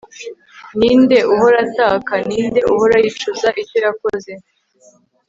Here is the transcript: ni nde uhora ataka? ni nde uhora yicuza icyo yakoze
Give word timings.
ni 0.77 0.91
nde 1.01 1.17
uhora 1.33 1.57
ataka? 1.67 2.13
ni 2.27 2.37
nde 2.47 2.59
uhora 2.71 2.95
yicuza 3.03 3.47
icyo 3.61 3.77
yakoze 3.85 4.31